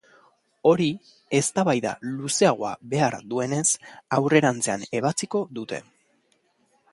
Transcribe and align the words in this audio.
Hori, 0.69 0.85
eztabaida 1.39 1.91
luzeagoa 2.13 2.71
behar 2.95 3.17
duenez, 3.35 3.67
aurrerantzean 4.19 4.87
ebatziko 5.01 5.45
dute. 5.61 5.83